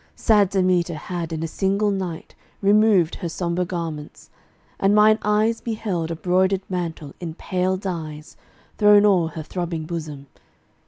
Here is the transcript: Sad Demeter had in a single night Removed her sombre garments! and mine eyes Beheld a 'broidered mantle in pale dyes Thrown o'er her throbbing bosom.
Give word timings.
Sad 0.15 0.49
Demeter 0.49 0.95
had 0.95 1.31
in 1.31 1.43
a 1.43 1.47
single 1.47 1.91
night 1.91 2.33
Removed 2.59 3.13
her 3.13 3.29
sombre 3.29 3.65
garments! 3.65 4.31
and 4.79 4.95
mine 4.95 5.19
eyes 5.21 5.61
Beheld 5.61 6.09
a 6.09 6.15
'broidered 6.15 6.63
mantle 6.67 7.13
in 7.19 7.35
pale 7.35 7.77
dyes 7.77 8.35
Thrown 8.79 9.05
o'er 9.05 9.27
her 9.27 9.43
throbbing 9.43 9.83
bosom. 9.85 10.25